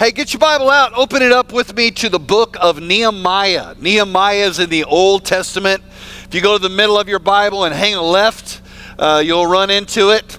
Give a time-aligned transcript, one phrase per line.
[0.00, 0.94] Hey, get your Bible out.
[0.94, 3.74] Open it up with me to the book of Nehemiah.
[3.78, 5.82] Nehemiah is in the Old Testament.
[6.24, 8.62] If you go to the middle of your Bible and hang a left,
[8.98, 10.38] uh, you'll run into it.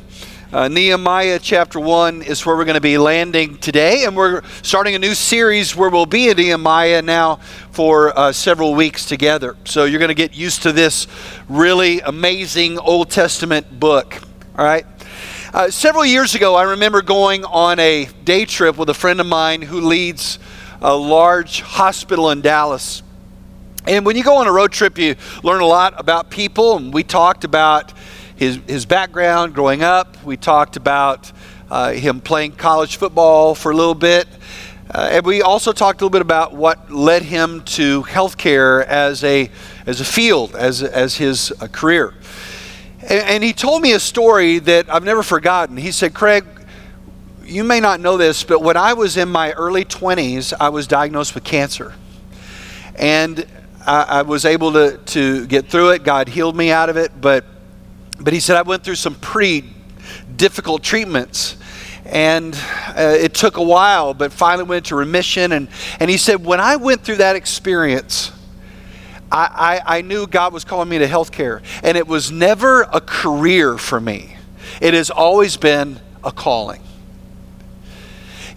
[0.51, 4.95] Uh, Nehemiah chapter 1 is where we're going to be landing today, and we're starting
[4.95, 7.35] a new series where we'll be in Nehemiah now
[7.69, 9.55] for uh, several weeks together.
[9.65, 11.05] So you're going to get used to this
[11.47, 14.23] really amazing Old Testament book.
[14.57, 14.87] All right?
[15.53, 19.27] Uh, several years ago, I remember going on a day trip with a friend of
[19.27, 20.39] mine who leads
[20.81, 23.03] a large hospital in Dallas.
[23.85, 26.77] And when you go on a road trip, you learn a lot about people.
[26.77, 27.91] And we talked about
[28.37, 30.23] his, his background growing up.
[30.23, 31.29] We talked about
[31.69, 34.29] uh, him playing college football for a little bit.
[34.89, 39.21] Uh, and we also talked a little bit about what led him to healthcare as
[39.25, 39.51] a,
[39.85, 42.13] as a field, as, as his uh, career.
[43.01, 45.77] And, and he told me a story that I've never forgotten.
[45.77, 46.45] He said, Craig,
[47.43, 50.87] you may not know this, but when I was in my early 20s, I was
[50.87, 51.93] diagnosed with cancer.
[52.95, 53.45] And
[53.85, 56.03] I, I, was able to, to get through it.
[56.03, 57.19] God healed me out of it.
[57.19, 57.45] But,
[58.19, 59.67] but he said, I went through some pretty
[60.35, 61.57] difficult treatments.
[62.05, 62.55] And
[62.89, 65.51] uh, it took a while, but finally went into remission.
[65.51, 65.67] And,
[65.99, 68.31] and he said, when I went through that experience,
[69.31, 73.01] I, I, I knew God was calling me to healthcare, and it was never a
[73.01, 74.35] career for me.
[74.81, 76.81] It has always been a calling.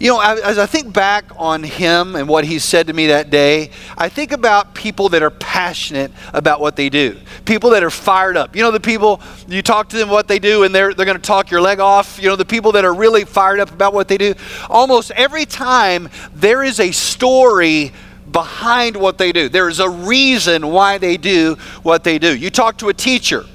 [0.00, 3.30] You know, as I think back on him and what he said to me that
[3.30, 7.16] day, I think about people that are passionate about what they do.
[7.44, 8.56] People that are fired up.
[8.56, 11.16] You know, the people, you talk to them what they do and they're, they're going
[11.16, 12.18] to talk your leg off.
[12.20, 14.34] You know, the people that are really fired up about what they do.
[14.68, 17.92] Almost every time there is a story
[18.34, 19.48] behind what they do.
[19.48, 22.36] There's a reason why they do what they do.
[22.36, 23.46] You talk to a teacher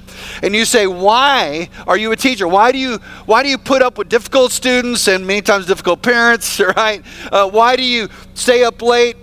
[0.42, 2.48] and you say, "Why are you a teacher?
[2.48, 6.02] Why do you why do you put up with difficult students and many times difficult
[6.02, 6.60] parents?
[6.80, 7.04] Right?
[7.32, 9.18] Uh, why do you stay up late?"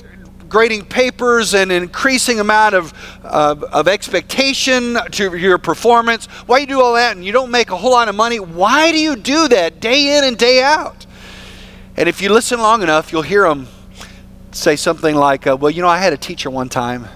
[0.49, 6.27] grading papers and increasing amount of, of expectation to your performance.
[6.47, 8.39] Why do you do all that and you don't make a whole lot of money?
[8.39, 11.05] Why do you do that day in and day out?
[11.97, 13.67] And if you listen long enough, you'll hear them
[14.57, 17.09] say something like, uh, Well, you know, I had a teacher one time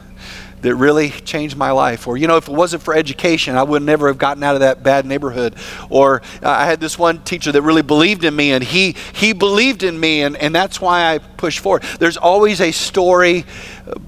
[0.63, 2.07] that really changed my life.
[2.07, 4.61] Or, you know, if it wasn't for education, I would never have gotten out of
[4.61, 5.55] that bad neighborhood.
[5.89, 9.33] Or uh, I had this one teacher that really believed in me and he, he
[9.33, 11.83] believed in me and, and that's why I push forward.
[11.99, 13.45] There's always a story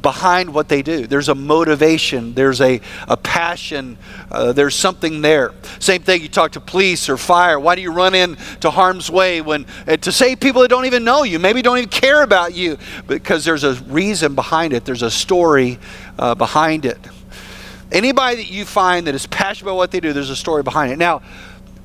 [0.00, 1.06] behind what they do.
[1.06, 3.98] There's a motivation, there's a, a passion,
[4.30, 5.52] uh, there's something there.
[5.78, 7.58] Same thing, you talk to police or fire.
[7.58, 11.04] Why do you run into harm's way when uh, to save people that don't even
[11.04, 12.78] know you, maybe don't even care about you?
[13.06, 15.78] Because there's a reason behind it, there's a story
[16.18, 16.98] uh, behind it.
[17.90, 20.92] Anybody that you find that is passionate about what they do, there's a story behind
[20.92, 20.98] it.
[20.98, 21.20] Now,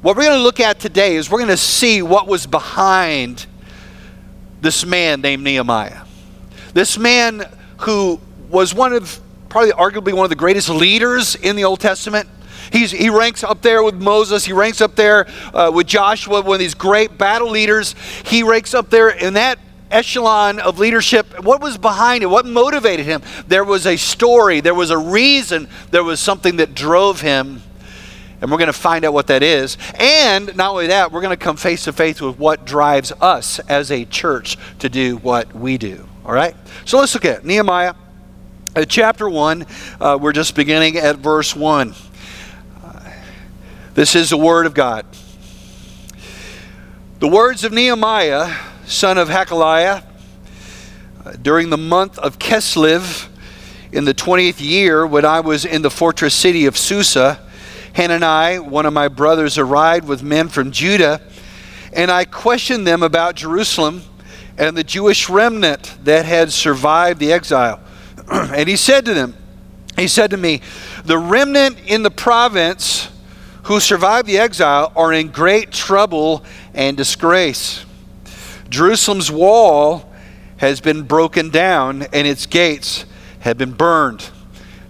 [0.01, 3.45] what we're going to look at today is we're going to see what was behind
[4.61, 6.03] this man named Nehemiah.
[6.73, 7.43] This man
[7.79, 12.29] who was one of, probably arguably one of the greatest leaders in the Old Testament.
[12.71, 14.45] He's, he ranks up there with Moses.
[14.45, 17.95] He ranks up there uh, with Joshua, one of these great battle leaders.
[18.25, 19.59] He ranks up there in that
[19.91, 21.43] echelon of leadership.
[21.43, 22.27] What was behind it?
[22.27, 23.21] What motivated him?
[23.47, 27.61] There was a story, there was a reason, there was something that drove him.
[28.39, 29.77] And we're going to find out what that is.
[29.95, 33.57] And not only that, we're going to come face to face with what drives us
[33.61, 36.07] as a church to do what we do.
[36.23, 36.55] All right?
[36.85, 37.95] So let's look at Nehemiah
[38.77, 39.65] uh, chapter 1.
[39.99, 41.95] Uh, we're just beginning at verse 1.
[42.83, 43.11] Uh,
[43.95, 45.03] this is the Word of God.
[47.19, 48.53] The words of Nehemiah,
[48.87, 50.01] son of Hakaliah,
[51.41, 53.27] during the month of Kislev,
[53.91, 57.39] in the 20th year, when I was in the fortress city of Susa,
[57.95, 61.21] Hanani, one of my brothers, arrived with men from Judah,
[61.91, 64.03] and I questioned them about Jerusalem
[64.57, 67.81] and the Jewish remnant that had survived the exile.
[68.31, 69.35] and he said to them,
[69.97, 70.61] He said to me,
[71.03, 73.09] The remnant in the province
[73.63, 77.83] who survived the exile are in great trouble and disgrace.
[78.69, 80.11] Jerusalem's wall
[80.57, 83.05] has been broken down and its gates
[83.39, 84.29] have been burned.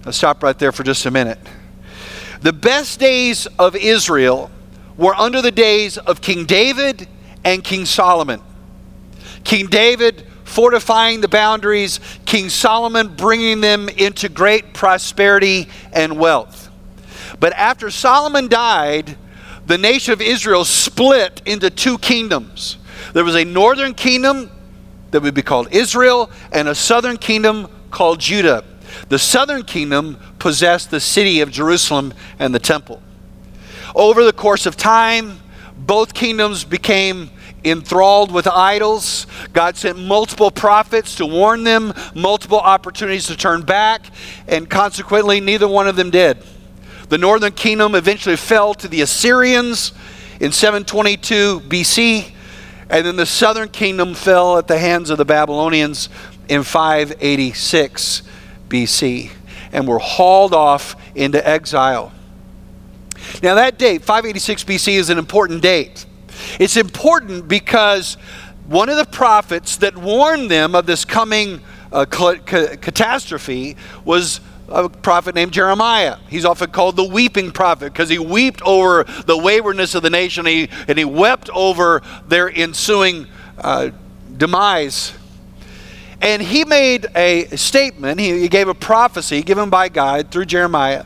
[0.05, 1.39] I'll stop right there for just a minute.
[2.41, 4.51] The best days of Israel
[4.95, 7.07] were under the days of King David
[7.43, 8.41] and King Solomon.
[9.43, 16.69] King David fortifying the boundaries, King Solomon bringing them into great prosperity and wealth.
[17.39, 19.17] But after Solomon died,
[19.65, 22.77] the nation of Israel split into two kingdoms.
[23.13, 24.51] There was a northern kingdom
[25.11, 28.63] that would be called Israel, and a southern kingdom called Judah.
[29.09, 33.01] The southern kingdom possessed the city of Jerusalem and the temple.
[33.95, 35.39] Over the course of time,
[35.77, 37.29] both kingdoms became
[37.63, 39.27] enthralled with idols.
[39.53, 44.11] God sent multiple prophets to warn them, multiple opportunities to turn back,
[44.47, 46.37] and consequently, neither one of them did.
[47.09, 49.93] The northern kingdom eventually fell to the Assyrians
[50.39, 52.31] in 722 BC,
[52.89, 56.09] and then the southern kingdom fell at the hands of the Babylonians
[56.47, 58.23] in 586
[58.69, 59.31] BC
[59.71, 62.13] and were hauled off into exile.
[63.43, 66.05] Now, that date, 586 BC, is an important date.
[66.59, 68.15] It's important because
[68.67, 71.61] one of the prophets that warned them of this coming
[71.91, 73.75] uh, catastrophe
[74.05, 76.17] was a prophet named Jeremiah.
[76.29, 80.45] He's often called the weeping prophet because he wept over the waywardness of the nation
[80.45, 83.27] and he, and he wept over their ensuing
[83.57, 83.91] uh,
[84.35, 85.13] demise.
[86.21, 91.05] And he made a statement, he, he gave a prophecy given by God through Jeremiah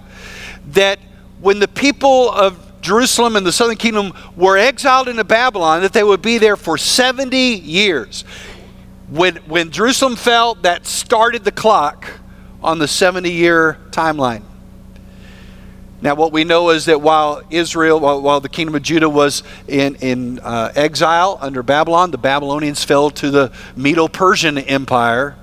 [0.68, 1.00] that
[1.42, 6.04] when the people of Jerusalem and the southern kingdom were exiled into Babylon, that they
[6.04, 8.24] would be there for 70 years.
[9.10, 12.21] When, when Jerusalem fell, that started the clock
[12.64, 14.44] on the 70 year timeline.
[16.04, 19.44] Now, what we know is that while Israel, while, while the kingdom of Judah was
[19.68, 25.36] in, in uh, exile under Babylon, the Babylonians fell to the Medo Persian Empire,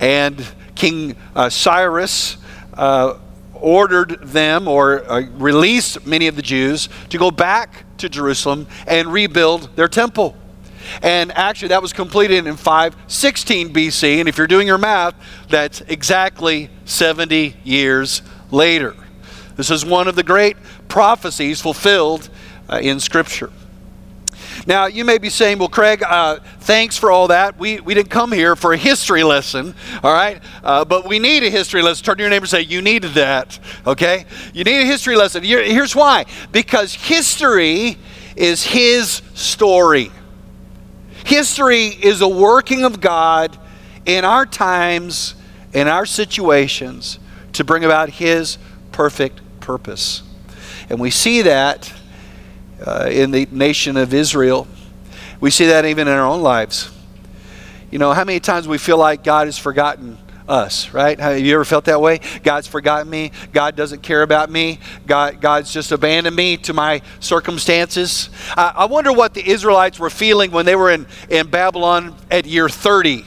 [0.00, 0.42] and
[0.74, 2.38] King uh, Cyrus
[2.72, 3.18] uh,
[3.52, 9.12] ordered them or uh, released many of the Jews to go back to Jerusalem and
[9.12, 10.34] rebuild their temple.
[11.02, 14.18] And actually, that was completed in 516 BC.
[14.20, 15.14] And if you're doing your math,
[15.48, 18.94] that's exactly 70 years later.
[19.56, 20.56] This is one of the great
[20.88, 22.28] prophecies fulfilled
[22.68, 23.50] uh, in Scripture.
[24.66, 27.58] Now, you may be saying, well, Craig, uh, thanks for all that.
[27.58, 30.40] We, we didn't come here for a history lesson, all right?
[30.62, 32.04] Uh, but we need a history lesson.
[32.04, 34.24] Turn to your neighbor and say, you needed that, okay?
[34.54, 35.42] You need a history lesson.
[35.42, 37.98] Here's why because history
[38.36, 40.10] is his story.
[41.24, 43.58] History is a working of God
[44.06, 45.34] in our times,
[45.72, 47.18] in our situations,
[47.54, 48.58] to bring about his
[48.92, 50.22] perfect purpose.
[50.90, 51.92] And we see that
[52.86, 54.68] uh, in the nation of Israel.
[55.40, 56.90] We see that even in our own lives.
[57.90, 60.18] You know, how many times we feel like God has forgotten
[60.48, 61.18] us, right?
[61.18, 62.20] Have you ever felt that way?
[62.42, 63.32] God's forgotten me.
[63.52, 64.78] God doesn't care about me.
[65.06, 68.30] God, God's just abandoned me to my circumstances.
[68.56, 72.46] I, I wonder what the Israelites were feeling when they were in, in Babylon at
[72.46, 73.24] year 30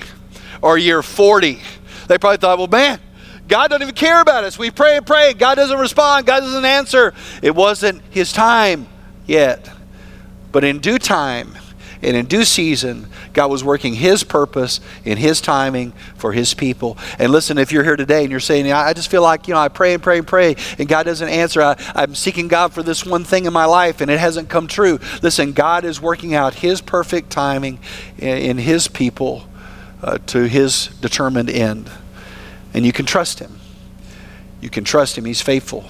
[0.61, 1.59] or year 40.
[2.07, 2.99] They probably thought, well, man,
[3.47, 4.59] God doesn't even care about us.
[4.59, 5.33] We pray and pray.
[5.33, 6.25] God doesn't respond.
[6.25, 7.13] God doesn't answer.
[7.41, 8.87] It wasn't his time
[9.25, 9.69] yet.
[10.51, 11.57] But in due time
[12.01, 16.97] and in due season, God was working his purpose in his timing for his people.
[17.17, 19.59] And listen, if you're here today and you're saying, I just feel like, you know,
[19.59, 21.61] I pray and pray and pray and God doesn't answer.
[21.61, 24.67] I, I'm seeking God for this one thing in my life and it hasn't come
[24.67, 24.99] true.
[25.21, 27.79] Listen, God is working out his perfect timing
[28.17, 29.47] in, in his people
[30.03, 31.89] uh, to his determined end.
[32.73, 33.59] And you can trust him.
[34.61, 35.25] You can trust him.
[35.25, 35.85] He's faithful.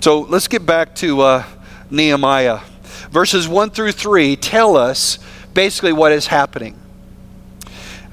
[0.00, 1.44] So let's get back to uh,
[1.90, 2.60] Nehemiah.
[3.14, 5.20] Verses 1 through 3 tell us
[5.54, 6.76] basically what is happening.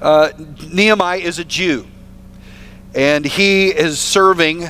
[0.00, 0.30] Uh,
[0.72, 1.88] Nehemiah is a Jew,
[2.94, 4.68] and he is serving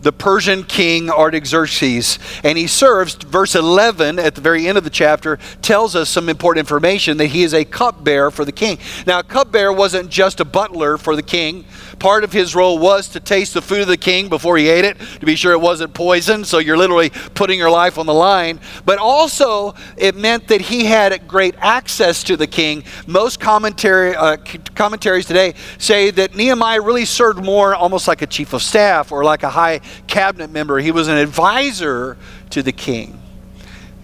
[0.00, 2.18] the Persian king Artaxerxes.
[2.42, 6.30] And he serves, verse 11 at the very end of the chapter, tells us some
[6.30, 8.78] important information that he is a cupbearer for the king.
[9.06, 11.66] Now, a cupbearer wasn't just a butler for the king,
[11.98, 14.84] Part of his role was to taste the food of the king before he ate
[14.84, 16.44] it, to be sure it wasn't poison.
[16.44, 18.60] So you're literally putting your life on the line.
[18.84, 22.84] But also, it meant that he had great access to the king.
[23.06, 24.36] Most commentary, uh,
[24.74, 29.24] commentaries today say that Nehemiah really served more almost like a chief of staff or
[29.24, 30.78] like a high cabinet member.
[30.78, 32.18] He was an advisor
[32.50, 33.20] to the king.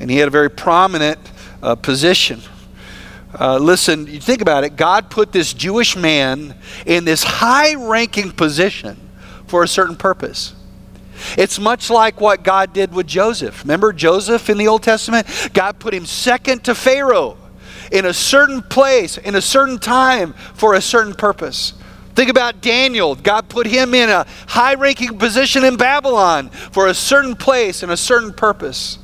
[0.00, 1.18] And he had a very prominent
[1.62, 2.40] uh, position.
[3.38, 8.30] Uh, listen, you think about it, God put this Jewish man in this high ranking
[8.30, 8.96] position
[9.46, 10.54] for a certain purpose.
[11.38, 13.62] It's much like what God did with Joseph.
[13.62, 15.26] Remember Joseph in the Old Testament?
[15.54, 17.38] God put him second to Pharaoh
[17.90, 21.74] in a certain place, in a certain time, for a certain purpose.
[22.14, 23.14] Think about Daniel.
[23.14, 27.92] God put him in a high ranking position in Babylon for a certain place and
[27.92, 28.98] a certain purpose.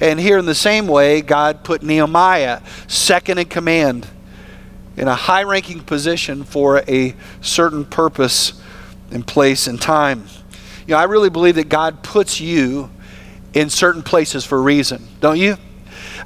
[0.00, 4.08] And here, in the same way, God put Nehemiah second in command
[4.96, 8.60] in a high ranking position for a certain purpose
[9.10, 10.24] and place and time.
[10.86, 12.90] You know, I really believe that God puts you
[13.52, 15.56] in certain places for a reason, don't you?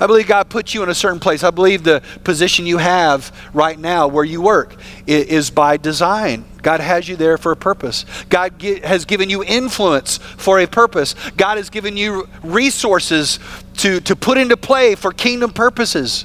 [0.00, 1.42] I believe God puts you in a certain place.
[1.42, 4.76] I believe the position you have right now where you work
[5.06, 6.44] is by design.
[6.64, 8.06] God has you there for a purpose.
[8.30, 11.14] God has given you influence for a purpose.
[11.36, 13.38] God has given you resources
[13.74, 16.24] to, to put into play for kingdom purposes.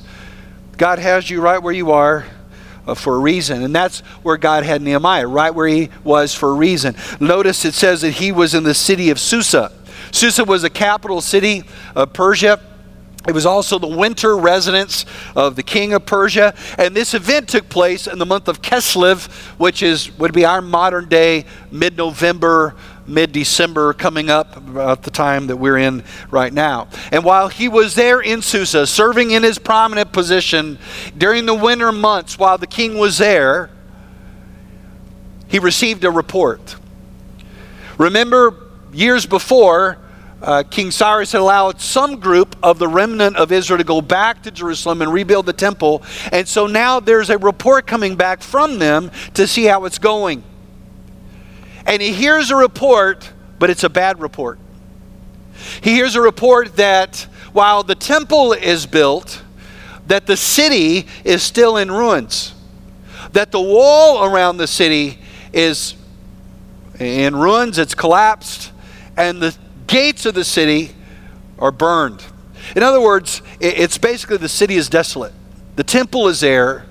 [0.78, 2.26] God has you right where you are
[2.88, 3.64] uh, for a reason.
[3.64, 6.96] And that's where God had Nehemiah, right where he was for a reason.
[7.20, 9.74] Notice it says that he was in the city of Susa.
[10.12, 11.66] Susa was a capital city
[11.96, 12.62] of Persia.
[13.28, 17.68] It was also the winter residence of the king of Persia, and this event took
[17.68, 19.28] place in the month of Kislev,
[19.60, 25.58] which is would be our modern day mid-November, mid-December, coming up about the time that
[25.58, 26.88] we're in right now.
[27.12, 30.80] And while he was there in Susa, serving in his prominent position
[31.18, 33.70] during the winter months, while the king was there,
[35.50, 36.78] he received a report.
[37.98, 38.56] Remember,
[38.94, 39.98] years before
[40.42, 44.44] uh, King Cyrus had allowed some group of the remnant of Israel to go back
[44.44, 46.04] to Jerusalem and rebuild the temple.
[46.32, 50.44] And so now there's a report coming back from them to see how it's going.
[51.86, 54.60] And he hears a report, but it's a bad report.
[55.82, 59.44] He hears a report that while the temple is built,
[60.08, 62.54] that the city is still in ruins.
[63.34, 65.20] That the wall around the city
[65.52, 65.96] is
[67.00, 68.72] in ruins, it's collapsed,
[69.18, 69.56] and the
[69.90, 70.92] gates of the city
[71.58, 72.24] are burned.
[72.76, 75.34] In other words, it's basically the city is desolate.
[75.76, 76.86] The temple is there,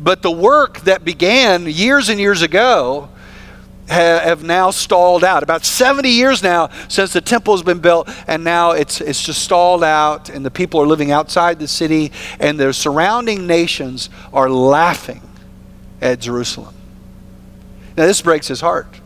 [0.00, 3.10] but the work that began years and years ago
[3.88, 5.42] have now stalled out.
[5.42, 9.42] About 70 years now since the temple has been built, and now it's, it's just
[9.42, 14.50] stalled out, and the people are living outside the city, and the surrounding nations are
[14.50, 15.22] laughing
[16.00, 16.74] at Jerusalem.
[17.96, 19.00] Now, this breaks his heart.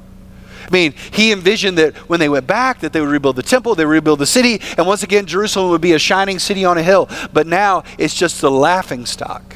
[0.73, 3.85] Mean, he envisioned that when they went back, that they would rebuild the temple, they
[3.85, 6.83] would rebuild the city, and once again, Jerusalem would be a shining city on a
[6.83, 7.11] hill.
[7.31, 9.55] But now it's just the laughing stock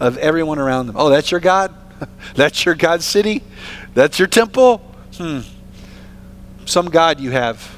[0.00, 0.96] of everyone around them.
[0.98, 1.72] Oh, that's your God?
[2.34, 3.44] that's your God's city?
[3.94, 4.78] That's your temple?
[5.16, 5.40] Hmm.
[6.66, 7.70] Some God you have.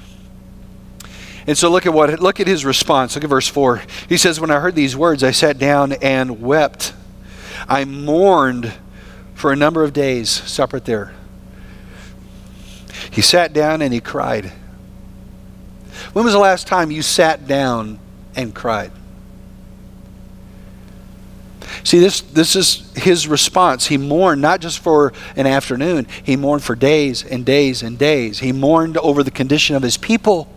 [1.46, 3.14] And so look at what look at his response.
[3.14, 3.82] Look at verse 4.
[4.08, 6.94] He says, When I heard these words, I sat down and wept.
[7.68, 8.72] I mourned
[9.34, 10.30] for a number of days.
[10.30, 11.12] Stop right there.
[13.16, 14.52] He sat down and he cried.
[16.12, 17.98] When was the last time you sat down
[18.34, 18.92] and cried?
[21.82, 23.86] See, this, this is his response.
[23.86, 28.40] He mourned not just for an afternoon, he mourned for days and days and days.
[28.40, 30.52] He mourned over the condition of his people.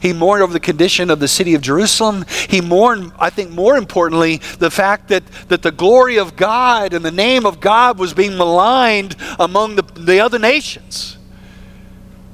[0.00, 2.26] He mourned over the condition of the city of Jerusalem.
[2.48, 7.04] He mourned, I think more importantly, the fact that, that the glory of God and
[7.04, 11.13] the name of God was being maligned among the, the other nations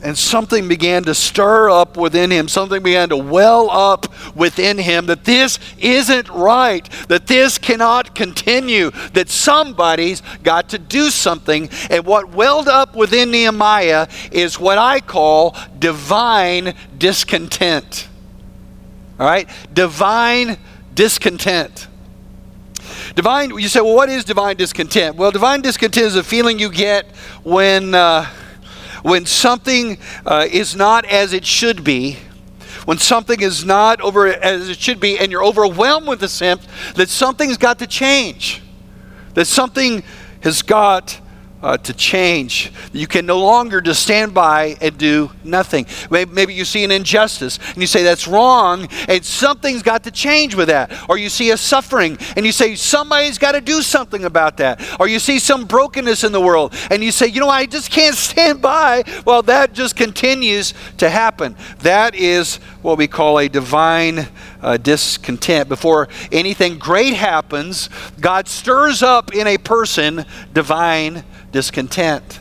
[0.02, 2.49] and something began to stir up within him.
[2.49, 8.90] Something began to well up within him that this isn't right, that this cannot continue,
[9.12, 11.69] that somebody's got to do something.
[11.90, 18.09] And what welled up within Nehemiah is what I call divine discontent.
[19.19, 19.49] All right?
[19.73, 20.57] Divine
[20.95, 21.88] discontent.
[23.14, 25.16] Divine, you say, well, what is divine discontent?
[25.16, 27.07] Well, divine discontent is a feeling you get
[27.45, 27.95] when.
[27.95, 28.26] Uh,
[29.02, 32.19] when something uh, is not as it should be,
[32.85, 36.66] when something is not over as it should be, and you're overwhelmed with the sense
[36.95, 38.62] that something's got to change,
[39.35, 40.02] that something
[40.42, 41.21] has got
[41.62, 42.72] uh, to change.
[42.92, 45.86] You can no longer just stand by and do nothing.
[46.10, 50.54] Maybe you see an injustice and you say that's wrong, and something's got to change
[50.54, 50.92] with that.
[51.08, 54.82] Or you see a suffering and you say somebody's got to do something about that.
[54.98, 57.90] Or you see some brokenness in the world and you say, you know, I just
[57.90, 61.56] can't stand by while that just continues to happen.
[61.80, 64.28] That is what we call a divine
[64.62, 65.68] uh, discontent.
[65.68, 67.88] Before anything great happens,
[68.20, 72.40] God stirs up in a person divine discontent.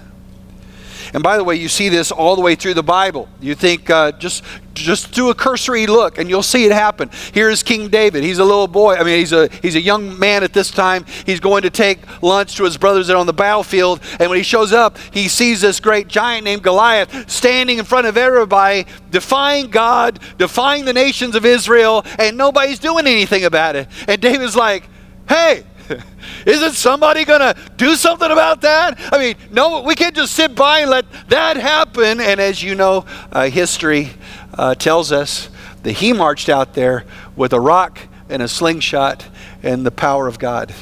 [1.14, 3.28] And by the way, you see this all the way through the Bible.
[3.42, 7.10] You think uh, just just do a cursory look, and you'll see it happen.
[7.34, 8.24] Here is King David.
[8.24, 8.96] He's a little boy.
[8.96, 11.06] I mean, he's a he's a young man at this time.
[11.26, 14.38] He's going to take lunch to his brothers that are on the battlefield, and when
[14.38, 18.86] he shows up, he sees this great giant named Goliath standing in front of everybody,
[19.10, 23.88] defying God, defying the nations of Israel, and nobody's doing anything about it.
[24.08, 24.88] And David's like,
[25.28, 25.64] "Hey."
[26.46, 29.00] Isn't somebody going to do something about that?
[29.12, 32.20] I mean, no, we can't just sit by and let that happen.
[32.20, 34.12] And as you know, uh, history
[34.54, 35.50] uh, tells us
[35.84, 37.06] that he marched out there
[37.36, 39.26] with a rock and a slingshot
[39.64, 40.74] and the power of God.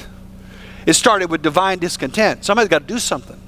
[0.86, 2.46] It started with divine discontent.
[2.46, 3.40] Somebody's got to do something.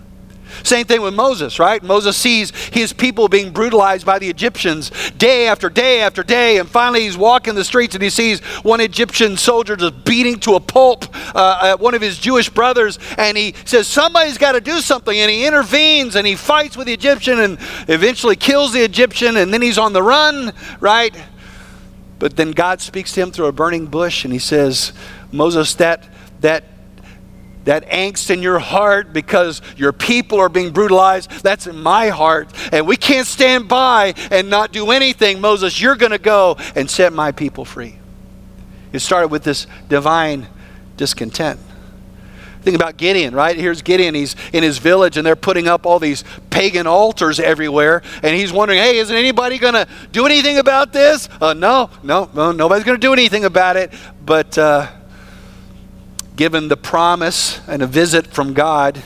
[0.63, 1.81] Same thing with Moses, right?
[1.81, 6.69] Moses sees his people being brutalized by the Egyptians day after day after day, and
[6.69, 10.59] finally he's walking the streets and he sees one Egyptian soldier just beating to a
[10.59, 15.17] pulp uh, one of his Jewish brothers, and he says, Somebody's got to do something,
[15.17, 19.53] and he intervenes and he fights with the Egyptian and eventually kills the Egyptian, and
[19.53, 21.15] then he's on the run, right?
[22.19, 24.93] But then God speaks to him through a burning bush, and he says,
[25.31, 26.07] Moses, that,
[26.41, 26.65] that,
[27.69, 32.49] that angst in your heart because your people are being brutalized, that's in my heart.
[32.73, 35.39] And we can't stand by and not do anything.
[35.39, 37.99] Moses, you're going to go and set my people free.
[38.91, 40.47] It started with this divine
[40.97, 41.59] discontent.
[42.63, 43.55] Think about Gideon, right?
[43.55, 44.15] Here's Gideon.
[44.15, 48.01] He's in his village and they're putting up all these pagan altars everywhere.
[48.23, 51.29] And he's wondering, hey, isn't anybody going to do anything about this?
[51.39, 53.93] Uh, no, no, no, nobody's going to do anything about it.
[54.25, 54.87] But uh,
[56.39, 59.03] given the promise and a visit from God,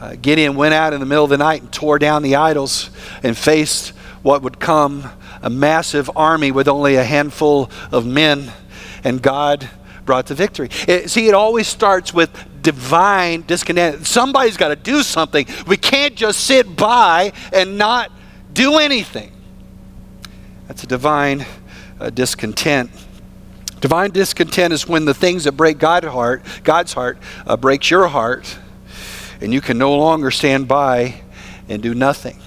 [0.00, 2.88] uh, Gideon went out in the middle of the night and tore down the idols
[3.22, 3.90] and faced
[4.22, 5.10] what would come
[5.42, 8.50] a massive army with only a handful of men.
[9.04, 9.68] And God
[10.06, 10.70] brought the victory.
[10.88, 12.30] It, see, it always starts with
[12.62, 14.06] divine discontent.
[14.06, 15.44] Somebody's got to do something.
[15.66, 18.10] We can't just sit by and not
[18.54, 19.32] do anything.
[20.66, 21.44] That's a divine
[22.00, 22.90] uh, discontent.
[23.80, 28.08] Divine discontent is when the things that break God's heart, God's heart, uh, breaks your
[28.08, 28.58] heart,
[29.40, 31.22] and you can no longer stand by
[31.68, 32.38] and do nothing.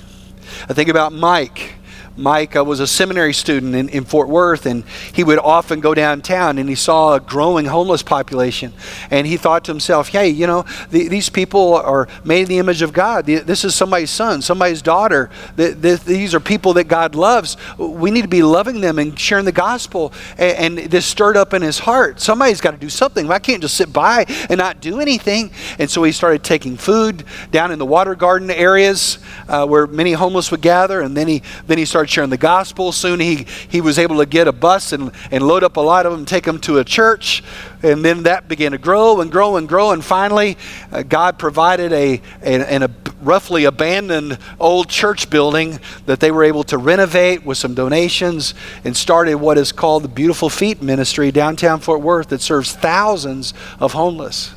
[0.69, 1.73] I think about Mike.
[2.15, 5.93] Mike uh, was a seminary student in, in Fort Worth, and he would often go
[5.93, 8.73] downtown and he saw a growing homeless population.
[9.09, 12.57] And he thought to himself, hey, you know, the, these people are made in the
[12.59, 13.25] image of God.
[13.25, 15.29] This is somebody's son, somebody's daughter.
[15.55, 17.57] The, the, these are people that God loves.
[17.77, 20.13] We need to be loving them and sharing the gospel.
[20.37, 22.19] And, and this stirred up in his heart.
[22.19, 23.29] Somebody's got to do something.
[23.31, 25.51] I can't just sit by and not do anything.
[25.79, 29.17] And so he started taking food down in the water garden areas
[29.47, 31.01] uh, where many homeless would gather.
[31.01, 32.91] And then he, then he started started sharing the gospel.
[32.91, 36.05] Soon he, he was able to get a bus and, and load up a lot
[36.05, 37.41] of them take them to a church.
[37.81, 39.91] And then that began to grow and grow and grow.
[39.91, 40.57] And finally,
[40.91, 42.89] uh, God provided a, a, a
[43.21, 48.97] roughly abandoned old church building that they were able to renovate with some donations and
[48.97, 53.93] started what is called the Beautiful Feet Ministry downtown Fort Worth that serves thousands of
[53.93, 54.53] homeless.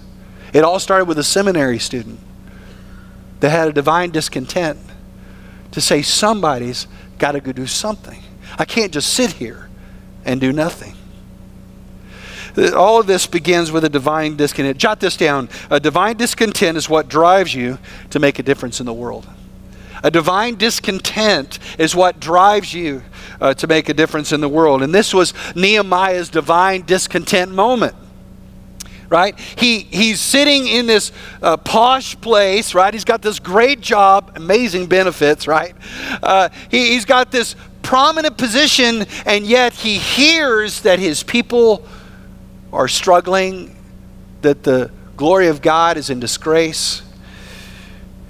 [0.53, 2.19] It all started with a seminary student
[3.39, 4.81] that had a divine discontent
[5.77, 6.87] to say somebody's
[7.19, 8.23] got to go do something.
[8.59, 9.69] I can't just sit here
[10.25, 10.95] and do nothing.
[12.75, 14.79] All of this begins with a divine discontent.
[14.79, 15.49] Jot this down.
[15.71, 17.79] A divine discontent is what drives you
[18.11, 19.27] to make a difference in the world.
[20.03, 23.03] A divine discontent is what drives you
[23.41, 24.83] uh, to make a difference in the world.
[24.83, 27.95] And this was Nehemiah's divine discontent moment
[29.09, 29.39] right?
[29.39, 32.93] He, he's sitting in this uh, posh place, right?
[32.93, 35.75] He's got this great job, amazing benefits, right?
[36.23, 41.87] Uh, he, he's got this prominent position, and yet he hears that his people
[42.73, 43.77] are struggling,
[44.43, 47.03] that the glory of God is in disgrace.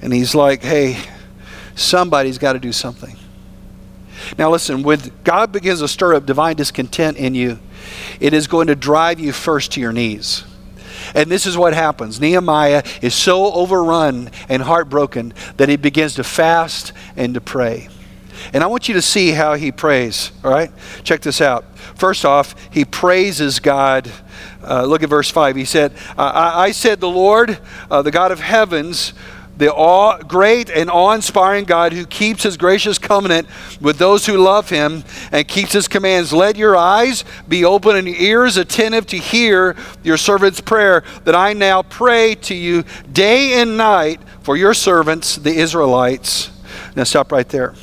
[0.03, 0.99] And he's like, hey,
[1.75, 3.17] somebody's got to do something.
[4.39, 7.59] Now, listen, when God begins to stir up divine discontent in you,
[8.21, 10.45] it is going to drive you first to your knees.
[11.15, 16.25] And this is what happens Nehemiah is so overrun and heartbroken that he begins to
[16.25, 17.89] fast and to pray.
[18.53, 20.71] And I want you to see how he prays, all right?
[21.05, 21.65] Check this out.
[21.95, 24.11] First off, he praises God.
[24.63, 25.57] Uh, look at verse 5.
[25.57, 27.59] He said, I, I said, The Lord,
[27.91, 29.15] uh, the God of heavens,
[29.57, 33.49] the awe, great and awe inspiring God who keeps his gracious covenant
[33.81, 36.33] with those who love him and keeps his commands.
[36.33, 41.35] Let your eyes be open and your ears attentive to hear your servant's prayer that
[41.35, 46.51] I now pray to you day and night for your servants, the Israelites.
[46.95, 47.75] Now, stop right there.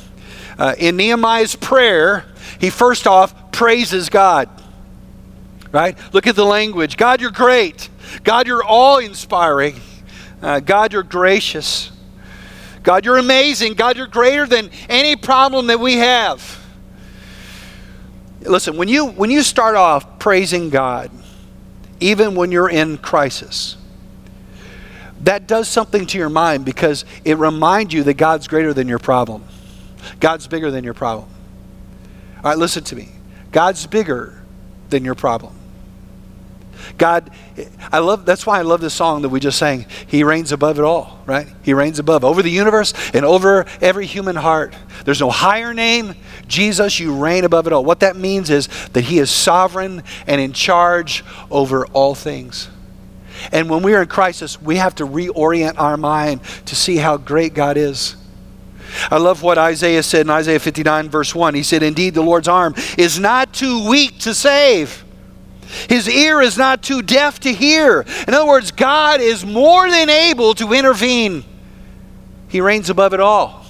[0.58, 2.24] Uh, in Nehemiah's prayer,
[2.60, 4.48] he first off praises God.
[5.72, 5.98] Right?
[6.14, 7.88] Look at the language God, you're great.
[8.22, 9.80] God, you're awe inspiring.
[10.44, 11.90] Uh, God, you're gracious.
[12.82, 13.72] God, you're amazing.
[13.72, 16.62] God, you're greater than any problem that we have.
[18.42, 21.10] Listen, when you, when you start off praising God,
[21.98, 23.78] even when you're in crisis,
[25.22, 28.98] that does something to your mind because it reminds you that God's greater than your
[28.98, 29.44] problem.
[30.20, 31.26] God's bigger than your problem.
[32.36, 33.08] All right, listen to me.
[33.50, 34.42] God's bigger
[34.90, 35.58] than your problem.
[36.98, 37.30] God,
[37.92, 39.86] I love, that's why I love this song that we just sang.
[40.06, 41.46] He reigns above it all, right?
[41.62, 44.74] He reigns above, over the universe and over every human heart.
[45.04, 46.14] There's no higher name.
[46.46, 47.84] Jesus, you reign above it all.
[47.84, 52.68] What that means is that He is sovereign and in charge over all things.
[53.52, 57.16] And when we are in crisis, we have to reorient our mind to see how
[57.16, 58.16] great God is.
[59.10, 61.54] I love what Isaiah said in Isaiah 59, verse 1.
[61.54, 65.03] He said, Indeed, the Lord's arm is not too weak to save
[65.88, 68.04] his ear is not too deaf to hear.
[68.26, 71.44] In other words, God is more than able to intervene.
[72.48, 73.64] He reigns above it all.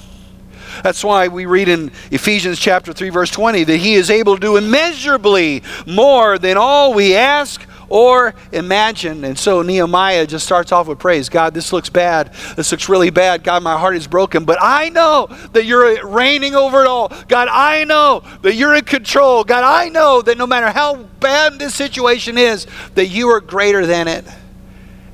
[0.82, 4.40] That's why we read in Ephesians chapter 3 verse 20 that he is able to
[4.40, 10.88] do immeasurably more than all we ask Or imagine, and so Nehemiah just starts off
[10.88, 12.34] with praise God, this looks bad.
[12.56, 13.44] This looks really bad.
[13.44, 17.12] God, my heart is broken, but I know that you're reigning over it all.
[17.28, 19.44] God, I know that you're in control.
[19.44, 23.86] God, I know that no matter how bad this situation is, that you are greater
[23.86, 24.24] than it.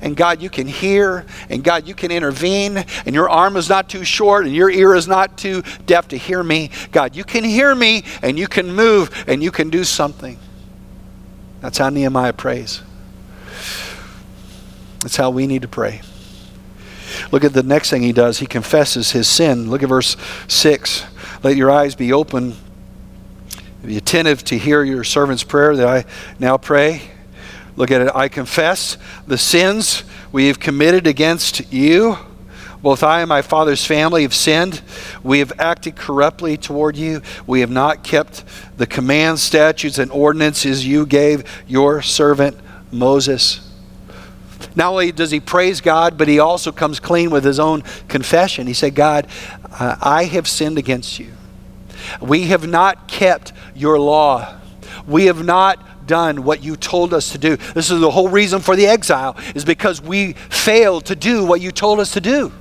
[0.01, 3.89] And God, you can hear, and God, you can intervene, and your arm is not
[3.89, 6.71] too short, and your ear is not too deaf to hear me.
[6.91, 10.39] God, you can hear me, and you can move, and you can do something.
[11.61, 12.81] That's how Nehemiah prays.
[14.99, 16.01] That's how we need to pray.
[17.31, 18.39] Look at the next thing he does.
[18.39, 19.69] He confesses his sin.
[19.69, 21.05] Look at verse 6.
[21.43, 22.55] Let your eyes be open,
[23.83, 26.05] be attentive to hear your servant's prayer that I
[26.39, 27.01] now pray.
[27.75, 28.11] Look at it.
[28.13, 28.97] I confess
[29.27, 32.17] the sins we have committed against you.
[32.81, 34.81] Both I and my father's family have sinned.
[35.23, 37.21] We have acted corruptly toward you.
[37.45, 38.43] We have not kept
[38.77, 42.57] the commands, statutes, and ordinances you gave your servant
[42.91, 43.67] Moses.
[44.75, 48.67] Not only does he praise God, but he also comes clean with his own confession.
[48.67, 49.27] He said, God,
[49.71, 51.33] uh, I have sinned against you.
[52.19, 54.55] We have not kept your law.
[55.07, 57.57] We have not done what you told us to do.
[57.57, 61.61] This is the whole reason for the exile, is because we failed to do what
[61.61, 62.51] you told us to do.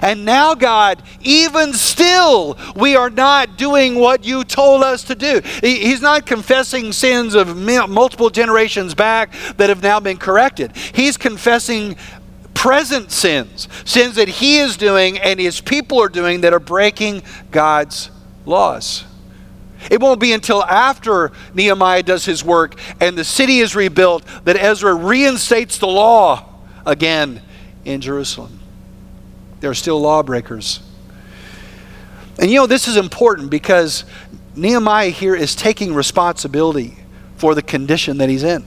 [0.00, 5.40] And now, God, even still, we are not doing what you told us to do.
[5.60, 10.76] He's not confessing sins of multiple generations back that have now been corrected.
[10.76, 11.96] He's confessing
[12.54, 17.22] present sins, sins that he is doing and his people are doing that are breaking
[17.50, 18.10] God's
[18.46, 19.04] laws.
[19.90, 24.56] It won't be until after Nehemiah does his work and the city is rebuilt that
[24.56, 26.48] Ezra reinstates the law
[26.86, 27.42] again
[27.84, 28.61] in Jerusalem.
[29.62, 30.80] There are still lawbreakers.
[32.40, 34.04] And you know, this is important because
[34.56, 36.96] Nehemiah here is taking responsibility
[37.36, 38.64] for the condition that he's in.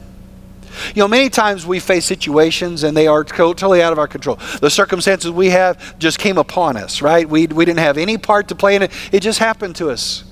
[0.95, 4.39] You know, many times we face situations and they are totally out of our control.
[4.62, 7.27] The circumstances we have just came upon us, right?
[7.27, 10.23] We, we didn't have any part to play in it, it just happened to us.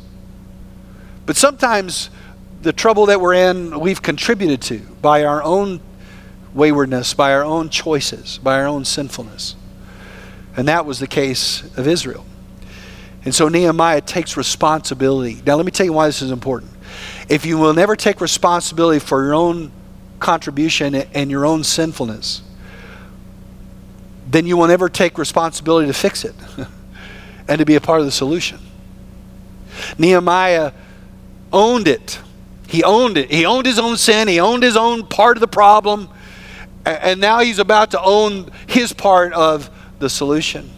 [1.25, 2.09] But sometimes
[2.61, 5.81] the trouble that we're in, we've contributed to by our own
[6.53, 9.57] waywardness, by our own choices, by our own sinfulness.
[10.55, 12.25] And that was the case of Israel.
[13.25, 15.41] And so Nehemiah takes responsibility.
[15.45, 16.71] Now, let me tell you why this is important.
[17.29, 19.71] If you will never take responsibility for your own
[20.19, 22.41] contribution and your own sinfulness,
[24.29, 26.35] then you will never take responsibility to fix it
[27.47, 28.59] and to be a part of the solution.
[29.97, 30.71] Nehemiah
[31.51, 32.19] owned it.
[32.67, 33.31] He owned it.
[33.31, 34.27] He owned his own sin.
[34.27, 36.09] He owned his own part of the problem.
[36.85, 39.69] And now he's about to own his part of
[40.03, 40.69] the solution.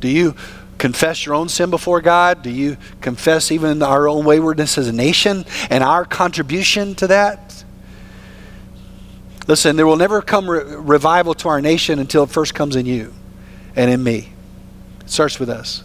[0.00, 0.34] Do you
[0.78, 2.42] confess your own sin before God?
[2.42, 7.64] Do you confess even our own waywardness as a nation and our contribution to that?
[9.46, 12.86] Listen, there will never come re- revival to our nation until it first comes in
[12.86, 13.12] you
[13.76, 14.32] and in me.
[15.00, 15.82] It starts with us.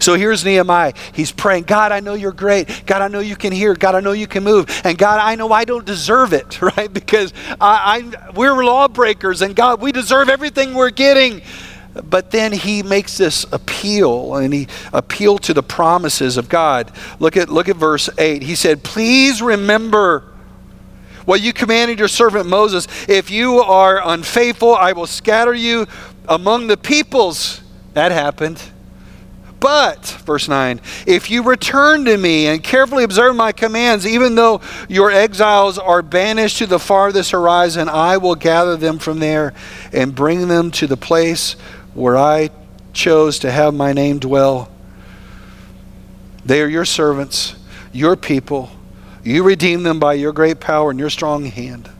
[0.00, 0.92] So here's Nehemiah.
[1.12, 2.84] He's praying, God, I know you're great.
[2.86, 3.74] God, I know you can hear.
[3.74, 4.68] God, I know you can move.
[4.84, 6.92] And God, I know I don't deserve it, right?
[6.92, 11.42] Because I, I, we're lawbreakers, and God, we deserve everything we're getting.
[12.04, 16.92] But then he makes this appeal, and he appealed to the promises of God.
[17.18, 18.42] Look at, look at verse 8.
[18.42, 20.24] He said, Please remember
[21.24, 22.86] what you commanded your servant Moses.
[23.08, 25.86] If you are unfaithful, I will scatter you
[26.28, 27.60] among the peoples.
[27.94, 28.62] That happened.
[29.66, 34.60] But, verse 9, if you return to me and carefully observe my commands, even though
[34.88, 39.54] your exiles are banished to the farthest horizon, I will gather them from there
[39.92, 41.54] and bring them to the place
[41.94, 42.50] where I
[42.92, 44.70] chose to have my name dwell.
[46.44, 47.56] They are your servants,
[47.92, 48.70] your people.
[49.24, 51.90] You redeem them by your great power and your strong hand.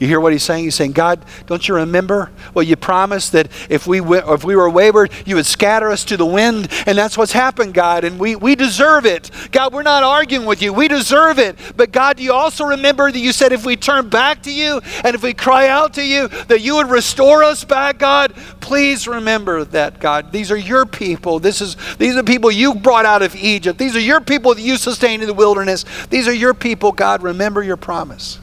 [0.00, 0.64] You hear what he's saying?
[0.64, 2.30] He's saying, God, don't you remember?
[2.54, 6.16] Well, you promised that if we, if we were wayward, you would scatter us to
[6.16, 6.68] the wind.
[6.86, 8.04] And that's what's happened, God.
[8.04, 9.30] And we, we deserve it.
[9.52, 10.72] God, we're not arguing with you.
[10.72, 11.58] We deserve it.
[11.76, 14.80] But God, do you also remember that you said if we turn back to you
[15.04, 18.32] and if we cry out to you, that you would restore us back, God?
[18.60, 20.32] Please remember that, God.
[20.32, 21.40] These are your people.
[21.40, 23.78] This is, these are the people you brought out of Egypt.
[23.78, 25.84] These are your people that you sustained in the wilderness.
[26.08, 27.22] These are your people, God.
[27.22, 28.38] Remember your promise.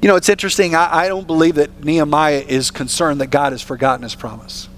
[0.00, 0.74] You know, it's interesting.
[0.74, 4.68] I, I, don't believe that Nehemiah is concerned that God has forgotten his promise.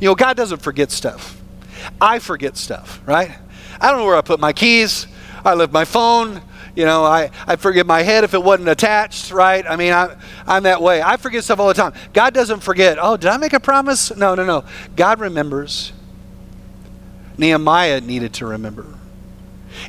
[0.00, 1.40] You know, God doesn't forget stuff.
[2.00, 3.30] I forget stuff, right?
[3.80, 5.06] I don't know where I put my keys.
[5.44, 6.42] I left my phone.
[6.74, 9.64] You know, I, I forget my head if it wasn't attached, right?
[9.68, 10.16] I mean, I,
[10.46, 11.00] I'm that way.
[11.00, 11.92] I forget stuff all the time.
[12.12, 12.98] God doesn't forget.
[13.00, 14.16] Oh, did I make a promise?
[14.16, 14.64] No, no, no.
[14.96, 15.92] God remembers.
[17.38, 18.86] Nehemiah needed to remember.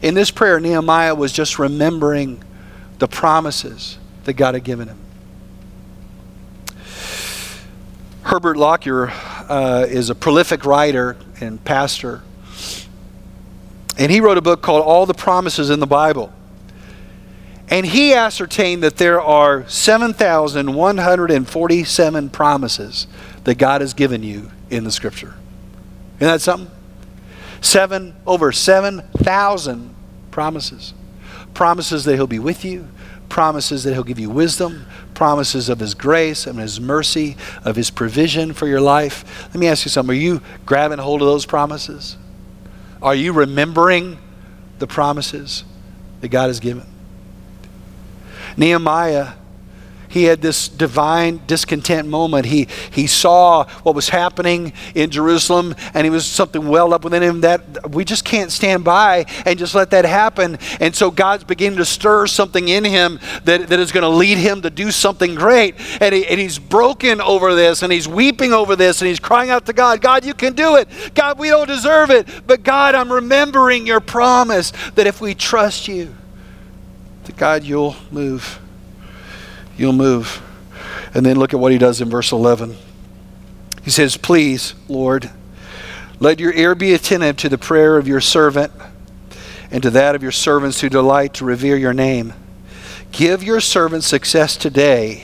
[0.04, 2.44] In this prayer, Nehemiah was just remembering
[3.00, 5.00] the promises that God had given him.
[8.24, 9.12] Herbert Lockyer
[9.50, 12.24] uh, is a prolific writer and pastor.
[13.98, 16.34] And he wrote a book called All the Promises in the Bible.
[17.70, 23.08] And he ascertained that there are 7,147 promises
[23.44, 25.36] that God has given you in the scripture.
[26.20, 26.70] Isn't that something?
[27.62, 29.96] Seven, over 7,000
[30.32, 30.94] promises.
[31.54, 32.88] Promises that He'll be with you,
[33.30, 37.90] promises that He'll give you wisdom, promises of His grace and His mercy, of His
[37.90, 39.48] provision for your life.
[39.48, 40.16] Let me ask you something.
[40.16, 42.18] Are you grabbing hold of those promises?
[43.02, 44.18] Are you remembering
[44.80, 45.64] the promises
[46.22, 46.86] that God has given?
[48.58, 49.34] Nehemiah
[50.16, 52.46] he had this divine discontent moment.
[52.46, 57.22] He, he saw what was happening in Jerusalem, and he was something welled up within
[57.22, 60.58] him that we just can't stand by and just let that happen.
[60.80, 64.38] And so God's beginning to stir something in him that, that is going to lead
[64.38, 65.76] him to do something great.
[66.02, 69.50] And, he, and he's broken over this, and he's weeping over this, and he's crying
[69.50, 70.88] out to God, God, you can do it.
[71.14, 72.26] God, we don't deserve it.
[72.48, 76.16] But God, I'm remembering your promise that if we trust you,
[77.26, 78.62] that God, you'll move
[79.78, 80.42] you'll move.
[81.14, 82.76] And then look at what he does in verse 11.
[83.84, 85.30] He says, Please, Lord,
[86.20, 88.72] let your ear be attentive to the prayer of your servant
[89.72, 92.34] and to that of your servants who delight to revere your name.
[93.12, 95.24] Give your servant success today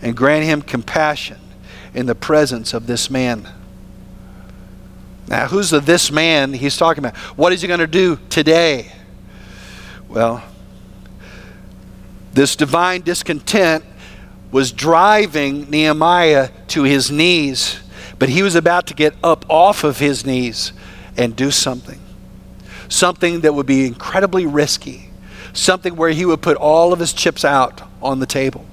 [0.00, 1.38] and grant him compassion
[1.94, 3.48] in the presence of this man.
[5.28, 7.16] Now, who's the this man he's talking about?
[7.36, 8.92] What is he going to do today?
[10.08, 10.42] Well,
[12.36, 13.82] this divine discontent
[14.52, 17.80] was driving Nehemiah to his knees,
[18.18, 20.74] but he was about to get up off of his knees
[21.16, 21.98] and do something.
[22.90, 25.08] Something that would be incredibly risky.
[25.54, 28.66] Something where he would put all of his chips out on the table.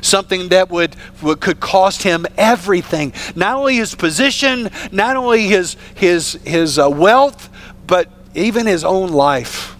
[0.00, 3.12] Something that would, would could cost him everything.
[3.36, 7.50] Not only his position, not only his, his, his uh, wealth,
[7.86, 9.76] but even his own life.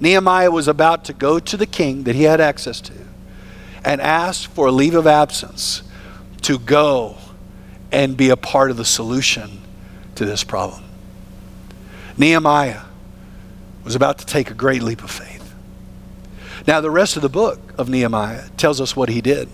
[0.00, 2.94] Nehemiah was about to go to the king that he had access to
[3.84, 5.82] and ask for a leave of absence
[6.42, 7.16] to go
[7.90, 9.62] and be a part of the solution
[10.14, 10.84] to this problem.
[12.16, 12.82] Nehemiah
[13.84, 15.54] was about to take a great leap of faith.
[16.66, 19.48] Now, the rest of the book of Nehemiah tells us what he did,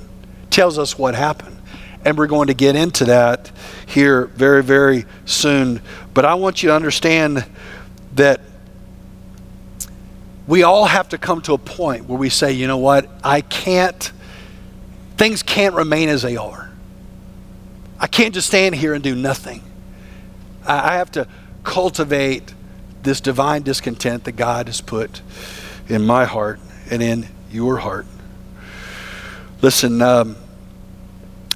[0.51, 1.57] tells us what happened.
[2.05, 3.51] And we're going to get into that
[3.87, 5.81] here very, very soon.
[6.13, 7.47] But I want you to understand
[8.15, 8.41] that
[10.47, 13.41] we all have to come to a point where we say, you know what, I
[13.41, 14.13] can't,
[15.17, 16.71] things can't remain as they are.
[17.99, 19.63] I can't just stand here and do nothing.
[20.67, 21.27] I have to
[21.63, 22.55] cultivate
[23.03, 25.21] this divine discontent that God has put
[25.89, 26.59] in my heart
[26.91, 28.07] and in your heart.
[29.63, 30.37] Listen, um,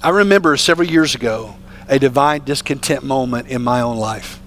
[0.03, 1.57] I remember several years ago
[1.89, 4.41] a divine discontent moment in my own life.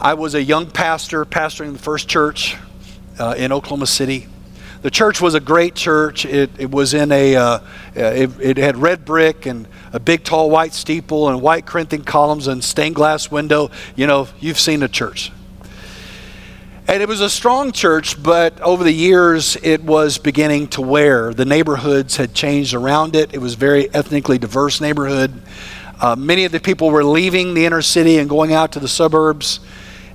[0.00, 2.56] I was a young pastor, pastoring the first church
[3.18, 4.28] uh, in Oklahoma City.
[4.82, 6.26] The church was a great church.
[6.26, 7.60] It, it was in a, uh, uh,
[7.94, 12.48] it, it, had red brick and a big tall white steeple and white Corinthian columns
[12.48, 13.70] and stained glass window.
[13.96, 15.32] You know, you've seen a church.
[16.86, 21.32] And it was a strong church, but over the years it was beginning to wear.
[21.32, 23.32] The neighborhoods had changed around it.
[23.32, 25.32] It was a very ethnically diverse neighborhood.
[25.98, 28.88] Uh, many of the people were leaving the inner city and going out to the
[28.88, 29.60] suburbs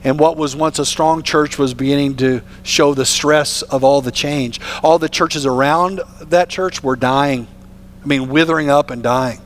[0.03, 4.01] and what was once a strong church was beginning to show the stress of all
[4.01, 4.59] the change.
[4.81, 7.47] All the churches around that church were dying.
[8.03, 9.41] I mean, withering up and dying.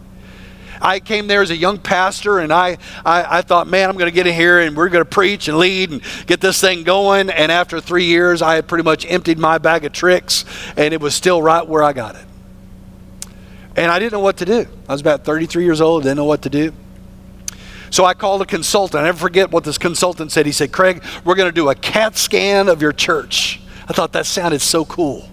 [0.80, 4.12] I came there as a young pastor, and I, I, I thought, man, I'm going
[4.12, 6.84] to get in here and we're going to preach and lead and get this thing
[6.84, 7.30] going.
[7.30, 10.44] And after three years, I had pretty much emptied my bag of tricks,
[10.76, 12.26] and it was still right where I got it.
[13.76, 14.68] And I didn't know what to do.
[14.88, 16.74] I was about 33 years old, didn't know what to do.
[17.94, 19.04] So I called a consultant.
[19.04, 20.48] I never forget what this consultant said.
[20.48, 23.62] He said, Craig, we're going to do a CAT scan of your church.
[23.88, 25.30] I thought that sounded so cool.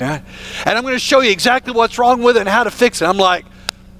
[0.00, 0.20] Yeah?
[0.66, 3.00] And I'm going to show you exactly what's wrong with it and how to fix
[3.00, 3.04] it.
[3.04, 3.46] I'm like,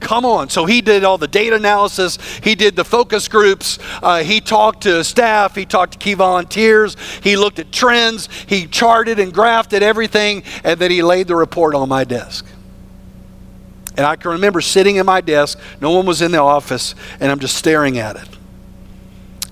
[0.01, 0.49] come on.
[0.49, 4.83] So he did all the data analysis, he did the focus groups, uh, he talked
[4.83, 9.73] to staff, he talked to key volunteers, he looked at trends, he charted and graphed
[9.73, 12.45] everything, and then he laid the report on my desk.
[13.97, 17.31] And I can remember sitting in my desk, no one was in the office, and
[17.31, 18.29] I'm just staring at it.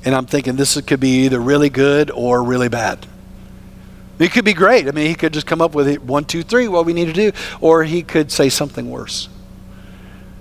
[0.05, 3.07] And I'm thinking this could be either really good or really bad.
[4.19, 4.89] It could be great.
[4.89, 7.07] I mean, he could just come up with it, one, two, three, what we need
[7.07, 9.29] to do, or he could say something worse.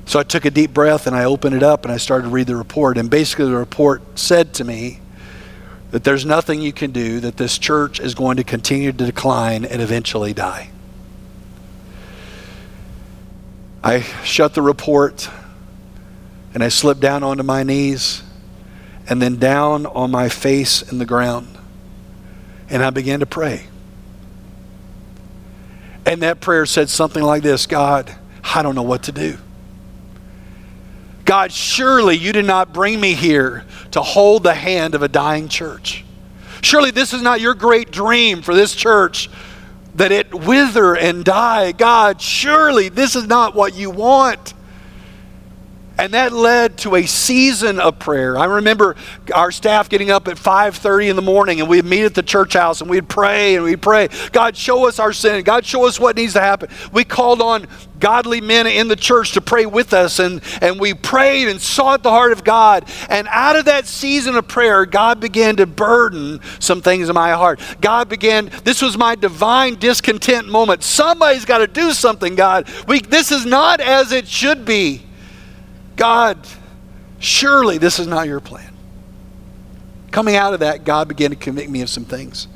[0.06, 2.30] So I took a deep breath and I opened it up and I started to
[2.30, 2.98] read the report.
[2.98, 5.02] And basically, the report said to me
[5.92, 9.66] that there's nothing you can do, that this church is going to continue to decline
[9.66, 10.70] and eventually die.
[13.88, 15.30] I shut the report
[16.54, 18.22] and I slipped down onto my knees
[19.08, 21.58] and then down on my face in the ground.
[22.70, 23.68] And I began to pray.
[26.06, 29.38] And that prayer said something like this God, I don't know what to do.
[31.24, 35.48] God, surely you did not bring me here to hold the hand of a dying
[35.48, 36.04] church.
[36.62, 39.30] Surely this is not your great dream for this church
[39.98, 41.72] that it wither and die.
[41.72, 44.54] God, surely this is not what you want.
[45.98, 48.38] And that led to a season of prayer.
[48.38, 48.96] I remember
[49.34, 52.54] our staff getting up at 5:30 in the morning and we'd meet at the church
[52.54, 55.44] house and we'd pray and we'd pray, God show us our sin.
[55.44, 56.70] God show us what needs to happen.
[56.92, 57.68] We called on
[58.00, 62.04] godly men in the church to pray with us and, and we prayed and sought
[62.04, 62.88] the heart of God.
[63.10, 67.32] And out of that season of prayer, God began to burden some things in my
[67.32, 67.60] heart.
[67.82, 70.84] God began, this was my divine discontent moment.
[70.84, 72.70] Somebody's got to do something, God.
[72.88, 75.07] We, this is not as it should be.
[75.98, 76.48] God,
[77.20, 78.74] surely this is not your plan.
[80.12, 82.48] Coming out of that, God began to convict me of some things.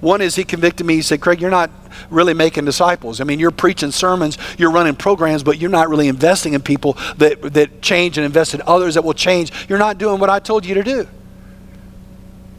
[0.00, 0.94] One is he convicted me.
[0.94, 1.70] He said, Craig, you're not
[2.08, 3.20] really making disciples.
[3.20, 6.94] I mean, you're preaching sermons, you're running programs, but you're not really investing in people
[7.18, 9.52] that, that change and invest in others that will change.
[9.68, 11.06] You're not doing what I told you to do.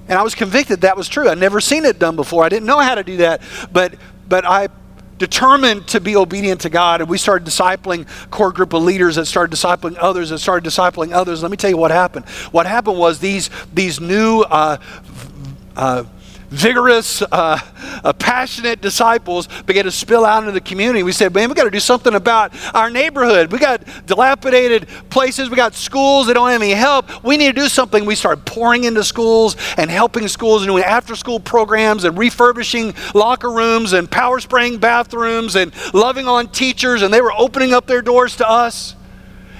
[0.07, 1.29] And I was convicted that was true.
[1.29, 2.43] I'd never seen it done before.
[2.43, 3.41] I didn't know how to do that.
[3.71, 3.95] But
[4.27, 4.67] but I
[5.21, 9.27] determined to be obedient to God, and we started discipling core group of leaders that
[9.27, 11.43] started discipling others that started discipling others.
[11.43, 12.25] Let me tell you what happened.
[12.51, 14.77] What happened was these these new uh,
[15.75, 16.05] uh,
[16.51, 17.59] vigorous, uh,
[18.03, 21.01] uh, passionate disciples began to spill out into the community.
[21.01, 23.51] We said, man, we got to do something about our neighborhood.
[23.51, 25.49] We got dilapidated places.
[25.49, 27.23] We got schools that don't have any help.
[27.23, 28.05] We need to do something.
[28.05, 32.93] We started pouring into schools and helping schools and doing after school programs and refurbishing
[33.15, 37.01] locker rooms and power spraying bathrooms and loving on teachers.
[37.01, 38.95] And they were opening up their doors to us.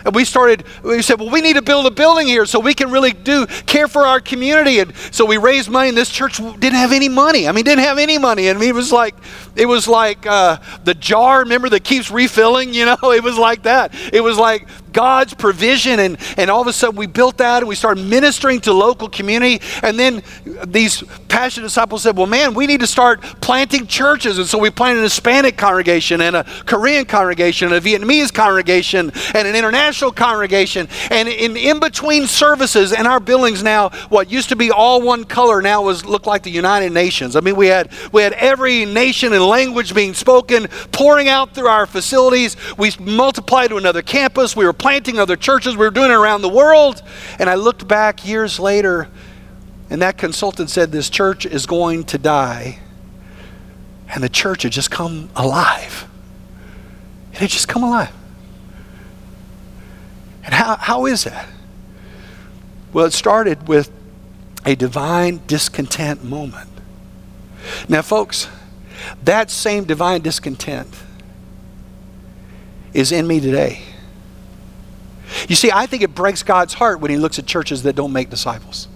[0.06, 2.74] And we started, we said, well, we need to build a building here so we
[2.74, 4.80] can really do care for our community.
[4.80, 7.48] And so we raised money, and this church didn't have any money.
[7.48, 8.48] I mean, didn't have any money.
[8.48, 9.16] And it was like,
[9.56, 12.98] it was like uh, the jar, remember, that keeps refilling, you know?
[13.12, 13.94] It was like that.
[14.14, 16.00] It was like God's provision.
[16.00, 19.10] And, and all of a sudden we built that and we started ministering to local
[19.10, 19.62] community.
[19.84, 20.24] And then
[20.66, 24.38] these passionate disciples said, well, man, we need to start planting churches.
[24.38, 29.12] And so we planted an Hispanic congregation and a Korean congregation and a Vietnamese congregation
[29.34, 30.88] and an international congregation.
[31.10, 35.24] And in, in between services and our buildings now, what used to be all one
[35.26, 37.36] color now was looked like the United Nations.
[37.36, 41.68] I mean, we had, we had every nation and language being spoken, pouring out through
[41.68, 42.56] our facilities.
[42.78, 44.56] We multiplied to another campus.
[44.56, 45.78] We were planting other churches.
[45.78, 47.04] We were doing it around the world.
[47.40, 49.08] And I looked back years later,
[49.90, 52.80] and that consultant said, This church is going to die.
[54.10, 56.08] And the church had just come alive.
[57.32, 58.12] It had just come alive.
[60.44, 61.48] And how, how is that?
[62.92, 63.92] Well, it started with
[64.66, 66.70] a divine discontent moment.
[67.88, 68.50] Now, folks,
[69.24, 70.90] that same divine discontent
[72.94, 73.84] is in me today.
[75.48, 78.14] You see, I think it breaks God's heart when He looks at churches that don't
[78.14, 78.88] make disciples.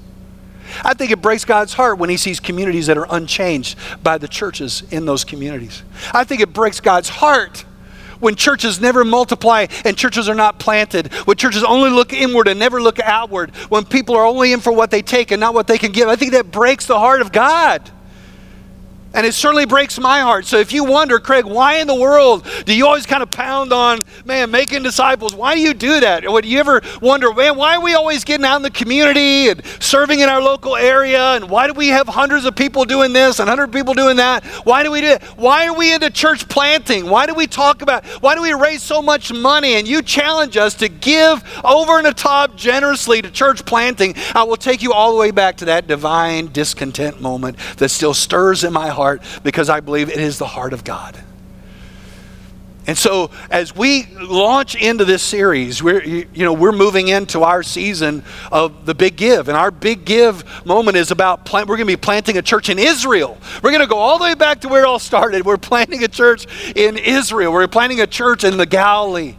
[0.84, 4.28] I think it breaks God's heart when He sees communities that are unchanged by the
[4.28, 5.84] churches in those communities.
[6.13, 7.65] I think it breaks God's heart
[8.19, 12.60] when churches never multiply and churches are not planted, when churches only look inward and
[12.60, 15.67] never look outward, when people are only in for what they take and not what
[15.67, 16.08] they can give.
[16.08, 17.91] I think that breaks the heart of God.
[19.15, 20.45] And it certainly breaks my heart.
[20.45, 23.71] So if you wonder, Craig, why in the world do you always kind of pound
[23.71, 25.34] on, man, making disciples?
[25.34, 26.28] Why do you do that?
[26.28, 29.47] Or do you ever wonder, man, why are we always getting out in the community
[29.47, 31.36] and serving in our local area?
[31.36, 34.43] And why do we have hundreds of people doing this and hundred people doing that?
[34.65, 35.23] Why do we do it?
[35.38, 37.10] Why are we into church planting?
[37.10, 39.75] Why do we talk about, why do we raise so much money?
[39.75, 44.13] And you challenge us to give over and the top generously to church planting.
[44.34, 48.13] I will take you all the way back to that divine discontent moment that still
[48.13, 51.15] stirs in my heart heart because I believe it is the heart of God.
[52.87, 57.63] And so, as we launch into this series, we're you know we're moving into our
[57.63, 61.87] season of the big give, and our big give moment is about plant, we're going
[61.87, 63.39] to be planting a church in Israel.
[63.63, 65.45] We're going to go all the way back to where it all started.
[65.45, 66.45] We're planting a church
[66.75, 67.51] in Israel.
[67.51, 69.35] We're planting a church in the Galilee.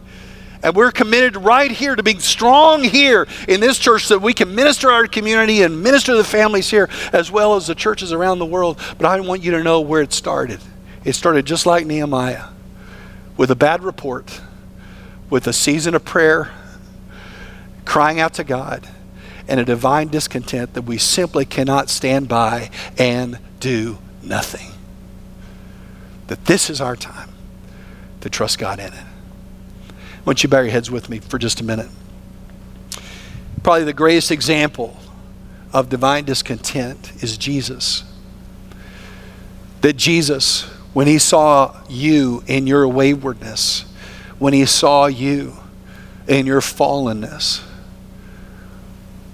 [0.63, 4.33] And we're committed right here to being strong here in this church so that we
[4.33, 8.39] can minister our community and minister the families here as well as the churches around
[8.39, 8.81] the world.
[8.99, 10.61] But I want you to know where it started.
[11.05, 12.47] It started just like Nehemiah
[13.37, 14.41] with a bad report,
[15.31, 16.51] with a season of prayer,
[17.85, 18.89] crying out to God.
[19.49, 24.73] and a divine discontent that we simply cannot stand by and do nothing.
[26.27, 27.31] That this is our time
[28.21, 29.05] to trust God in it.
[30.27, 31.89] Want you bow your heads with me for just a minute.
[33.63, 34.97] Probably the greatest example
[35.73, 38.03] of divine discontent is Jesus.
[39.83, 43.83] That Jesus, when he saw you in your waywardness,
[44.41, 45.55] when he saw you
[46.27, 47.63] in your fallenness,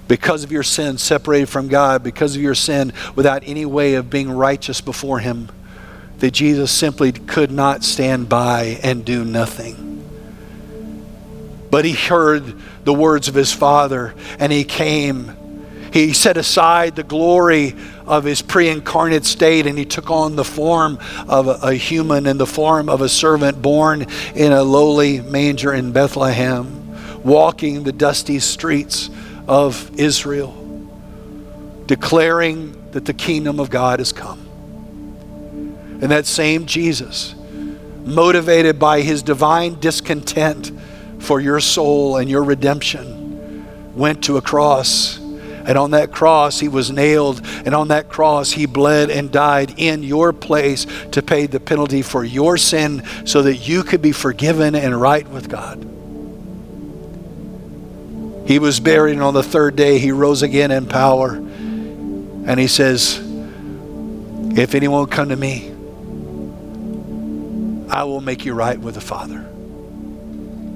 [0.07, 4.11] because of your sin separated from God, because of your sin without any way of
[4.11, 5.49] being righteous before him,
[6.19, 9.92] that Jesus simply could not stand by and do nothing.
[11.73, 12.53] But he heard
[12.83, 15.35] the words of his Father and he came.
[15.91, 20.43] He set aside the glory of his pre incarnate state and he took on the
[20.43, 24.05] form of a, human in the form of a servant born
[24.35, 29.09] in a lowly manger in Bethlehem, walking the dusty streets
[29.47, 30.53] of Israel,
[31.87, 34.41] declaring that the kingdom of God has come.
[36.03, 37.33] And that same Jesus,
[38.05, 40.71] motivated by his divine discontent
[41.23, 43.65] for your soul and your redemption,
[43.95, 45.17] went to a cross.
[45.65, 47.41] And on that cross, he was nailed.
[47.65, 52.01] And on that cross, he bled and died in your place to pay the penalty
[52.01, 55.89] for your sin so that you could be forgiven and right with God.
[58.45, 61.35] He was buried, and on the third day, he rose again in power.
[61.35, 63.17] And he says,
[64.57, 65.69] If anyone come to me,
[67.89, 69.52] I will make you right with the Father.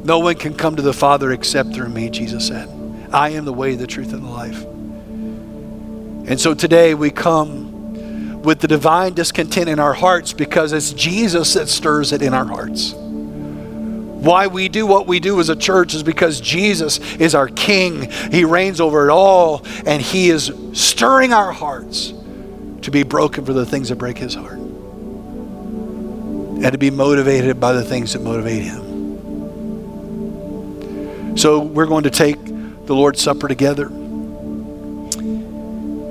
[0.07, 2.69] No one can come to the Father except through me, Jesus said.
[3.11, 4.63] I am the way, the truth, and the life.
[6.29, 11.55] And so today we come with the divine discontent in our hearts because it's Jesus
[11.55, 12.93] that stirs it in our hearts.
[12.93, 18.09] Why we do what we do as a church is because Jesus is our King.
[18.31, 22.13] He reigns over it all, and He is stirring our hearts
[22.83, 24.71] to be broken for the things that break His heart and
[26.71, 28.86] to be motivated by the things that motivate him.
[31.38, 33.85] So we're going to take the Lord's Supper together.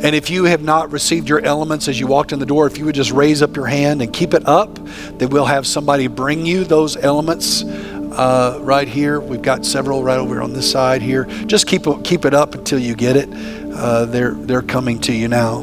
[0.07, 2.79] And if you have not received your elements as you walked in the door, if
[2.79, 4.79] you would just raise up your hand and keep it up,
[5.19, 9.19] then we'll have somebody bring you those elements uh, right here.
[9.19, 11.25] We've got several right over on this side here.
[11.47, 13.29] Just keep keep it up until you get it.
[13.33, 15.63] Uh, they're they're coming to you now.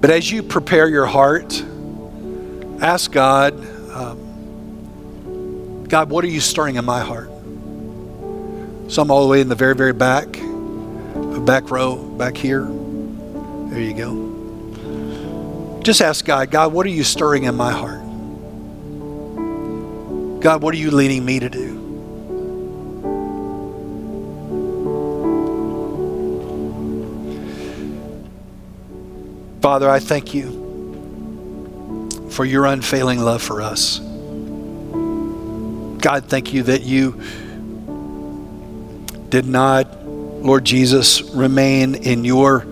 [0.00, 1.62] But as you prepare your heart,
[2.80, 7.30] ask God, um, God, what are you stirring in my heart?
[8.90, 10.26] Some all the way in the very, very back,
[11.46, 12.64] back row, back here.
[12.64, 15.80] There you go.
[15.82, 18.02] Just ask God, God, what are you stirring in my heart?
[20.42, 21.82] God, what are you leading me to do?
[29.62, 30.55] Father, I thank you
[32.36, 33.98] for your unfailing love for us.
[35.98, 37.18] God, thank you that you
[39.30, 42.66] did not, Lord Jesus, remain in your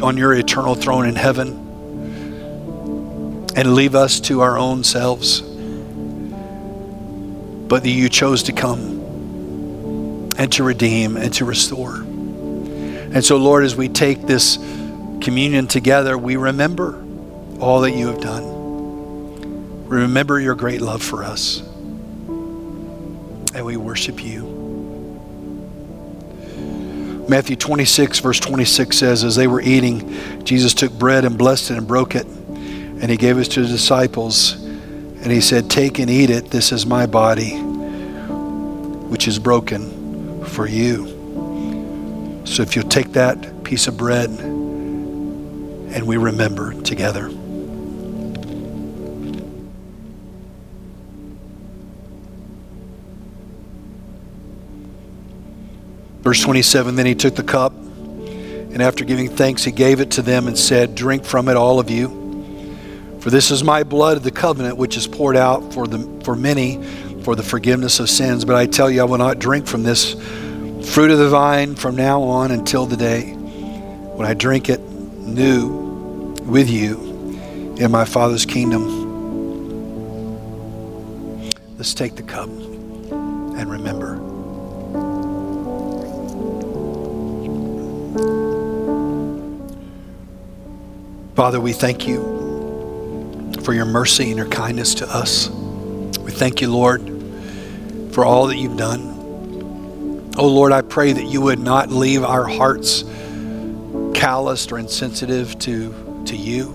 [0.00, 1.48] on your eternal throne in heaven
[3.56, 5.40] and leave us to our own selves,
[7.68, 11.96] but that you chose to come and to redeem and to restore.
[11.96, 14.56] And so, Lord, as we take this
[15.20, 17.04] communion together, we remember
[17.60, 18.53] all that you have done.
[19.84, 21.60] Remember your great love for us.
[23.54, 24.54] And we worship you.
[27.28, 31.78] Matthew 26, verse 26 says, As they were eating, Jesus took bread and blessed it
[31.78, 32.26] and broke it.
[32.26, 34.52] And he gave it to the disciples.
[34.54, 36.50] And he said, Take and eat it.
[36.50, 37.56] This is my body,
[39.08, 41.06] which is broken for you.
[42.44, 44.28] So if you'll take that piece of bread,
[45.94, 47.30] and we remember together.
[56.24, 60.22] Verse 27 Then he took the cup, and after giving thanks, he gave it to
[60.22, 62.22] them and said, Drink from it, all of you.
[63.20, 66.34] For this is my blood of the covenant, which is poured out for, the, for
[66.34, 66.82] many
[67.22, 68.44] for the forgiveness of sins.
[68.44, 70.14] But I tell you, I will not drink from this
[70.92, 76.34] fruit of the vine from now on until the day when I drink it new
[76.42, 79.04] with you in my Father's kingdom.
[81.76, 84.13] Let's take the cup and remember.
[91.34, 95.48] Father, we thank you for your mercy and your kindness to us.
[95.48, 97.02] We thank you, Lord,
[98.12, 100.30] for all that you've done.
[100.38, 103.02] Oh Lord, I pray that you would not leave our hearts
[104.14, 106.68] calloused or insensitive to, to you.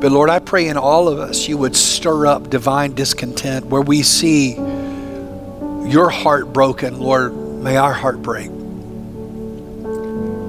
[0.00, 3.82] But Lord, I pray in all of us you would stir up divine discontent where
[3.82, 7.00] we see your heart broken.
[7.00, 8.48] Lord, may our heart break.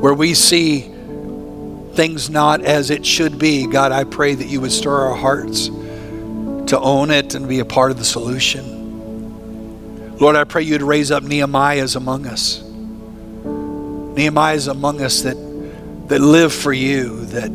[0.01, 0.91] Where we see
[1.95, 5.67] things not as it should be, God, I pray that you would stir our hearts
[5.67, 8.75] to own it and be a part of the solution.
[10.17, 12.61] Lord, I pray you'd raise up Nehemiahs among us.
[13.43, 15.35] Nehemiahs among us that,
[16.09, 17.51] that live for you, that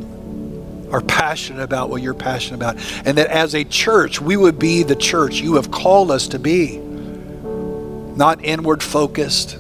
[0.93, 2.77] are passionate about what you're passionate about.
[3.07, 6.39] And that as a church, we would be the church you have called us to
[6.39, 9.59] be, not inward focused,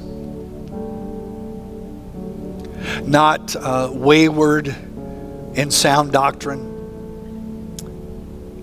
[3.06, 4.74] not uh, wayward
[5.54, 6.66] in sound doctrine,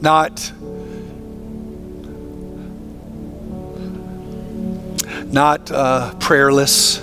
[0.02, 0.52] not
[5.26, 7.00] not uh, prayerless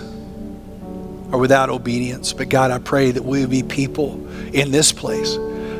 [1.31, 2.33] or without obedience.
[2.33, 5.37] But God, I pray that we be people in this place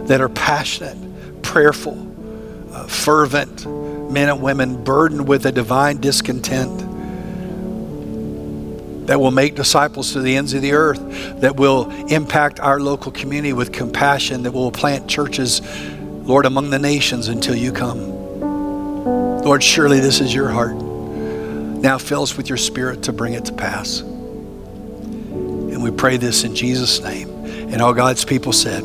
[0.09, 3.67] that are passionate, prayerful, uh, fervent
[4.11, 6.94] men and women burdened with a divine discontent
[9.07, 11.01] that will make disciples to the ends of the earth,
[11.41, 15.61] that will impact our local community with compassion, that will plant churches,
[16.23, 18.15] Lord, among the nations until you come.
[19.43, 20.77] Lord, surely this is your heart.
[20.77, 24.01] Now fill us with your spirit to bring it to pass.
[24.01, 27.29] And we pray this in Jesus' name.
[27.71, 28.83] And all God's people said.